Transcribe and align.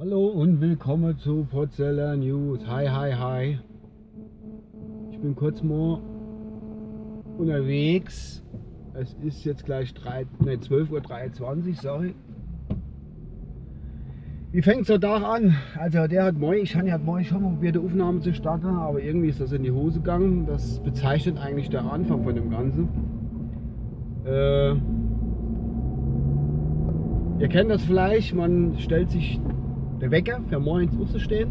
Hallo 0.00 0.28
und 0.28 0.62
willkommen 0.62 1.18
zu 1.18 1.44
Potzeller 1.44 2.16
News. 2.16 2.66
Hi, 2.66 2.88
hi, 2.88 3.12
hi. 3.12 3.58
Ich 5.10 5.18
bin 5.18 5.36
kurz 5.36 5.62
mal 5.62 6.00
unterwegs. 7.36 8.42
Es 8.94 9.12
ist 9.22 9.44
jetzt 9.44 9.66
gleich 9.66 9.92
3, 9.92 10.24
nee, 10.42 10.54
12.23 10.54 11.42
Uhr, 11.68 11.74
sorry. 11.74 12.14
Wie 14.52 14.62
fängt 14.62 14.88
der 14.88 14.98
Tag 14.98 15.22
an? 15.22 15.54
Also 15.78 16.06
der 16.06 16.24
hat 16.24 16.38
morgen, 16.38 16.62
ich 16.62 16.74
hatte 16.74 16.98
morgen 16.98 17.24
schon 17.26 17.42
mal 17.42 17.50
probiert, 17.50 17.74
die 17.74 17.80
Aufnahme 17.80 18.20
zu 18.20 18.32
starten, 18.32 18.68
aber 18.68 19.02
irgendwie 19.02 19.28
ist 19.28 19.42
das 19.42 19.52
in 19.52 19.64
die 19.64 19.70
Hose 19.70 19.98
gegangen. 19.98 20.46
Das 20.46 20.80
bezeichnet 20.80 21.36
eigentlich 21.36 21.68
der 21.68 21.84
Anfang 21.84 22.24
von 22.24 22.34
dem 22.34 22.48
Ganzen. 22.48 22.88
Äh, 24.24 24.70
ihr 27.42 27.48
kennt 27.50 27.70
das 27.70 27.82
vielleicht, 27.82 28.34
man 28.34 28.78
stellt 28.78 29.10
sich 29.10 29.38
der 30.00 30.10
Wecker 30.10 30.40
für 30.48 30.58
morgens 30.58 30.98
aufzustehen. 30.98 31.50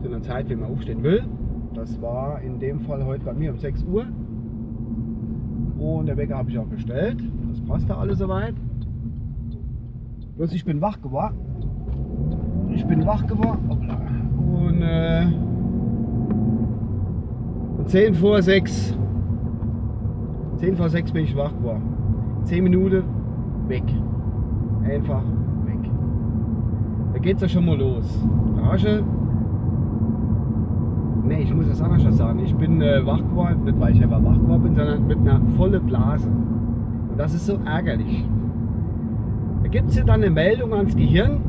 Zu 0.00 0.08
einer 0.08 0.22
Zeit, 0.22 0.48
wie 0.48 0.56
man 0.56 0.70
aufstehen 0.70 1.02
will. 1.02 1.24
Das 1.74 2.00
war 2.00 2.40
in 2.40 2.58
dem 2.60 2.80
Fall 2.80 3.04
heute 3.04 3.24
bei 3.24 3.32
mir 3.32 3.52
um 3.52 3.58
6 3.58 3.84
Uhr. 3.84 4.06
Und 5.78 6.06
der 6.06 6.16
Wecker 6.16 6.36
habe 6.36 6.50
ich 6.50 6.58
auch 6.58 6.68
gestellt. 6.70 7.18
Das 7.48 7.60
passt 7.62 7.90
da 7.90 7.96
alles 7.96 8.18
soweit. 8.18 8.54
Bloß 10.36 10.52
ich 10.52 10.64
bin 10.64 10.80
wach 10.80 11.00
geworden. 11.00 11.36
Ich 12.74 12.86
bin 12.86 13.04
wach 13.06 13.26
geworden. 13.26 13.68
Und 14.38 14.82
äh, 14.82 15.26
10 17.86 18.14
vor 18.14 18.40
6. 18.40 18.96
10 20.56 20.76
vor 20.76 20.88
6 20.88 21.12
bin 21.12 21.24
ich 21.24 21.36
wach 21.36 21.52
geworden. 21.52 21.82
10 22.44 22.62
Minuten 22.64 23.02
weg. 23.68 23.84
Einfach 24.84 25.22
geht 27.22 27.36
es 27.36 27.42
ja 27.42 27.48
schon 27.48 27.64
mal 27.64 27.78
los. 27.78 28.20
Garage. 28.56 29.02
Ne, 31.24 31.40
ich 31.40 31.54
muss 31.54 31.68
das 31.68 31.80
anders 31.80 32.16
sagen. 32.16 32.40
Ich 32.40 32.54
bin 32.54 32.82
äh, 32.82 33.06
wach 33.06 33.18
geworden, 33.18 33.64
nicht 33.64 33.80
weil 33.80 33.94
ich 33.96 34.02
einfach 34.02 34.22
wach 34.24 34.34
geworden 34.34 34.62
bin, 34.64 34.74
sondern 34.74 35.06
mit 35.06 35.18
einer 35.18 35.40
vollen 35.56 35.86
Blase. 35.86 36.28
Und 36.28 37.18
das 37.18 37.32
ist 37.32 37.46
so 37.46 37.58
ärgerlich. 37.64 38.24
Da 39.62 39.68
gibt 39.68 39.90
es 39.90 39.96
ja 39.96 40.04
dann 40.04 40.22
eine 40.22 40.30
Meldung 40.30 40.74
ans 40.74 40.96
Gehirn. 40.96 41.40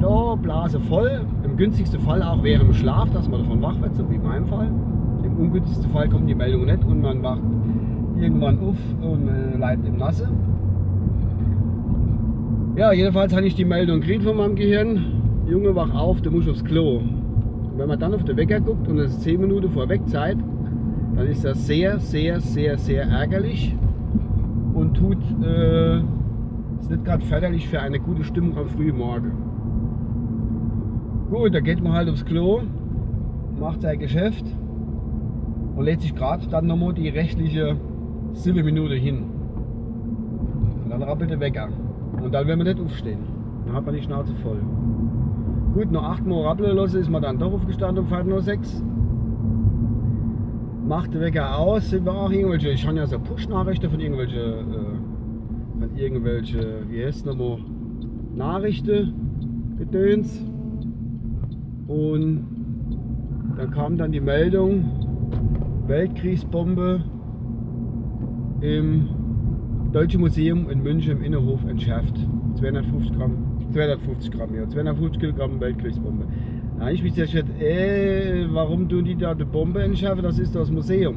Da, 0.00 0.34
Blase 0.34 0.80
voll. 0.80 1.20
Im 1.44 1.56
günstigsten 1.56 2.00
Fall 2.00 2.22
auch 2.22 2.42
während 2.42 2.68
dem 2.68 2.74
Schlaf, 2.74 3.10
dass 3.10 3.28
man 3.28 3.42
davon 3.42 3.62
wach 3.62 3.80
wird, 3.80 3.94
so 3.94 4.10
wie 4.10 4.16
in 4.16 4.22
meinem 4.24 4.46
Fall. 4.46 4.68
Im 5.22 5.36
ungünstigsten 5.36 5.90
Fall 5.90 6.08
kommt 6.08 6.28
die 6.28 6.34
Meldung 6.34 6.64
nicht 6.64 6.84
und 6.84 7.00
man 7.00 7.22
wacht 7.22 7.42
irgendwann 8.18 8.58
auf 8.58 8.76
und 9.02 9.28
äh, 9.28 9.56
bleibt 9.56 9.86
im 9.86 9.98
Nasse. 9.98 10.28
Ja, 12.80 12.92
jedenfalls 12.92 13.36
habe 13.36 13.46
ich 13.46 13.54
die 13.54 13.66
Meldung 13.66 14.00
gekriegt 14.00 14.22
von 14.22 14.38
meinem 14.38 14.56
Gehirn. 14.56 15.44
Junge, 15.46 15.74
wach 15.74 15.94
auf, 15.94 16.22
du 16.22 16.30
musst 16.30 16.48
aufs 16.48 16.64
Klo. 16.64 16.96
Und 16.96 17.76
wenn 17.76 17.86
man 17.86 18.00
dann 18.00 18.14
auf 18.14 18.24
den 18.24 18.38
Wecker 18.38 18.58
guckt 18.58 18.88
und 18.88 18.96
es 18.96 19.10
ist 19.10 19.20
10 19.20 19.38
Minuten 19.38 19.70
vor 19.70 19.86
Wegzeit, 19.90 20.38
dann 21.14 21.26
ist 21.26 21.44
das 21.44 21.66
sehr, 21.66 21.98
sehr, 21.98 22.40
sehr, 22.40 22.78
sehr 22.78 23.02
ärgerlich 23.02 23.76
und 24.72 24.94
tut 24.94 25.18
äh, 25.44 25.98
ist 25.98 26.90
nicht 26.90 27.04
gerade 27.04 27.22
förderlich 27.26 27.68
für 27.68 27.82
eine 27.82 28.00
gute 28.00 28.24
Stimmung 28.24 28.56
am 28.56 28.70
frühen 28.70 28.96
Morgen. 28.96 29.32
Gut, 31.28 31.54
da 31.54 31.60
geht 31.60 31.82
man 31.82 31.92
halt 31.92 32.08
aufs 32.08 32.24
Klo, 32.24 32.62
macht 33.60 33.82
sein 33.82 33.98
Geschäft 33.98 34.46
und 35.76 35.84
lädt 35.84 36.00
sich 36.00 36.14
gerade 36.14 36.46
dann 36.46 36.66
nochmal 36.66 36.94
die 36.94 37.10
rechtliche 37.10 37.76
7 38.32 38.64
Minuten 38.64 38.96
hin. 38.96 39.24
Und 40.82 40.88
dann 40.88 41.02
rappelt 41.02 41.30
der 41.30 41.40
Wecker. 41.40 41.68
Und 42.12 42.32
dann 42.32 42.46
will 42.46 42.56
man 42.56 42.66
nicht 42.66 42.80
aufstehen. 42.80 43.20
Dann 43.66 43.74
hat 43.74 43.86
man 43.86 43.94
die 43.94 44.02
Schnauze 44.02 44.34
voll. 44.36 44.60
Gut, 45.74 45.92
nach 45.92 46.02
8 46.02 46.26
Mal 46.26 46.42
rappeln 46.42 46.76
ist 46.78 47.08
man 47.08 47.22
dann 47.22 47.38
doch 47.38 47.52
aufgestanden 47.52 48.04
um 48.04 48.28
nach 48.28 48.40
6. 48.40 48.82
Macht 50.86 51.14
der 51.14 51.20
Wecker 51.20 51.56
aus, 51.56 51.90
sind 51.90 52.04
wir 52.04 52.12
auch 52.12 52.32
irgendwelche, 52.32 52.70
ich 52.70 52.84
habe 52.84 52.96
ja 52.96 53.06
so 53.06 53.20
Push-Nachrichten 53.20 53.88
von 53.88 54.00
irgendwelchen, 54.00 54.40
äh, 54.40 55.80
von 55.80 55.96
irgendwelche, 55.96 56.82
wie 56.88 57.04
heißt 57.04 57.18
es 57.18 57.24
nochmal, 57.24 57.58
Nachrichten, 58.34 59.14
Gedöns. 59.78 60.44
Und 61.86 62.44
dann 63.56 63.70
kam 63.70 63.96
dann 63.96 64.10
die 64.10 64.20
Meldung, 64.20 64.84
Weltkriegsbombe 65.86 67.04
im 68.60 69.08
Deutschen 69.92 70.20
Museum 70.20 70.70
in 70.70 70.84
München 70.84 71.18
im 71.18 71.24
Innenhof 71.24 71.64
entschärft. 71.64 72.14
250 72.54 73.12
Gramm, 73.16 73.32
250 73.72 74.30
Gramm, 74.30 74.54
ja, 74.54 74.68
250 74.68 75.20
Kilogramm 75.20 75.60
Weltkriegsbombe. 75.60 76.26
Da 76.78 76.84
habe 76.84 76.94
ich 76.94 77.02
mich 77.02 77.14
gesagt, 77.14 77.48
ey, 77.58 78.46
warum 78.52 78.88
tun 78.88 79.04
die 79.04 79.16
da 79.16 79.34
die 79.34 79.44
Bombe 79.44 79.82
entschärfen? 79.82 80.22
Das 80.22 80.38
ist 80.38 80.54
das 80.54 80.70
Museum. 80.70 81.16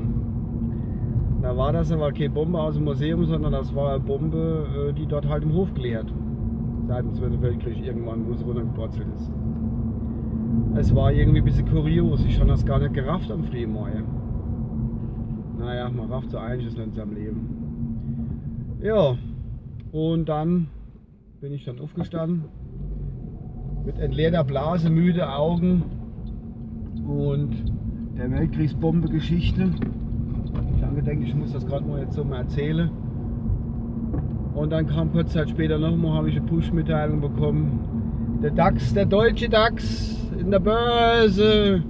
Da 1.44 1.56
war 1.56 1.72
das 1.72 1.92
aber 1.92 2.12
keine 2.12 2.32
Bombe 2.32 2.60
aus 2.60 2.74
dem 2.74 2.86
Museum, 2.86 3.26
sondern 3.26 3.52
das 3.52 3.76
war 3.76 3.92
eine 3.92 4.00
Bombe, 4.00 4.66
äh, 4.90 4.94
die 4.94 5.06
dort 5.06 5.30
halt 5.30 5.44
im 5.44 5.54
Hof 5.54 5.72
geleert. 5.76 6.12
Seit 6.88 7.04
dem 7.04 7.14
Zweiten 7.14 7.42
Weltkrieg 7.44 7.86
irgendwann, 7.86 8.28
wo 8.28 8.34
sie 8.34 8.44
runtergepurzelt 8.44 9.08
ist. 9.16 9.32
Es 10.76 10.96
war 10.96 11.12
irgendwie 11.12 11.40
ein 11.40 11.46
bisschen 11.46 11.70
kurios. 11.70 12.26
Ich 12.26 12.40
habe 12.40 12.50
das 12.50 12.66
gar 12.66 12.80
nicht 12.80 12.96
gerafft 12.96 13.30
am 13.32 13.44
Frühmorgen. 13.44 14.06
Naja, 15.60 15.92
man 15.92 16.12
rafft 16.12 16.32
so 16.32 16.40
einiges 16.40 16.76
in 16.76 16.92
seinem 16.92 17.14
Leben. 17.14 17.62
Ja, 18.84 19.16
und 19.94 20.28
dann 20.28 20.68
bin 21.40 21.54
ich 21.54 21.64
dann 21.64 21.80
aufgestanden 21.80 22.44
mit 23.86 23.98
entleerter 23.98 24.44
Blase, 24.44 24.90
müde 24.90 25.30
Augen 25.30 25.84
und 27.08 27.56
der 28.18 28.30
Weltkriegsbombe-Geschichte. 28.30 29.70
Ich 30.76 30.84
habe 30.84 30.96
gedacht, 30.98 31.16
ich 31.22 31.34
muss 31.34 31.54
das 31.54 31.66
gerade 31.66 31.86
mal 31.86 32.02
jetzt 32.02 32.16
so 32.16 32.26
mal 32.26 32.40
erzählen. 32.40 32.90
Und 34.54 34.72
dann 34.72 34.86
kam 34.88 35.14
kurz 35.14 35.32
Zeit 35.32 35.50
später 35.50 35.80
nochmal, 35.80 36.18
habe 36.18 36.30
ich 36.30 36.36
eine 36.36 36.46
Push-Mitteilung 36.46 37.22
bekommen. 37.22 38.40
Der 38.44 38.52
DAX, 38.52 38.94
der 38.94 39.06
deutsche 39.06 39.48
DAX 39.48 40.18
in 40.38 40.52
der 40.52 40.60
Börse 40.60 41.82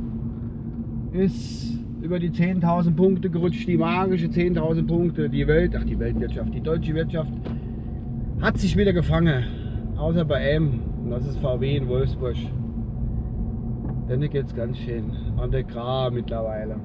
ist 1.11 1.73
über 2.03 2.19
die 2.19 2.31
10.000 2.31 2.95
Punkte 2.95 3.29
gerutscht, 3.29 3.65
die 3.65 3.77
magische 3.77 4.27
10.000 4.27 4.85
Punkte. 4.85 5.29
Die 5.29 5.47
Welt, 5.47 5.73
ach 5.75 5.85
die 5.85 5.97
Weltwirtschaft, 5.97 6.53
die 6.53 6.59
deutsche 6.59 6.93
Wirtschaft 6.93 7.31
hat 8.41 8.57
sich 8.57 8.75
wieder 8.75 8.91
gefangen. 8.91 9.45
Außer 9.97 10.25
bei 10.25 10.51
M, 10.51 10.81
und 11.01 11.11
das 11.11 11.25
ist 11.25 11.39
VW 11.39 11.77
in 11.77 11.87
Wolfsburg. 11.87 12.35
Denn 14.09 14.19
hier 14.19 14.27
geht 14.27 14.47
es 14.47 14.53
ganz 14.53 14.77
schön 14.79 15.13
an 15.37 15.49
der 15.51 15.63
Gra 15.63 16.09
mittlerweile. 16.09 16.75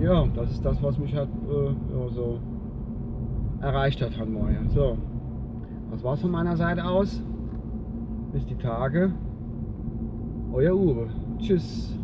Ja, 0.00 0.26
das 0.34 0.50
ist 0.52 0.64
das, 0.64 0.82
was 0.82 0.98
mich 0.98 1.14
halt 1.14 1.28
äh, 1.28 1.66
ja, 1.66 2.08
so 2.08 2.40
erreicht 3.60 4.00
hat 4.00 4.18
heute 4.18 4.30
Morgen. 4.30 4.70
So, 4.70 4.96
das 5.90 6.02
war's 6.02 6.22
von 6.22 6.30
meiner 6.30 6.56
Seite 6.56 6.84
aus. 6.84 7.22
Bis 8.32 8.46
die 8.46 8.56
Tage. 8.56 9.12
Euer 10.52 10.74
Uwe. 10.74 11.08
Tschüss. 11.38 11.96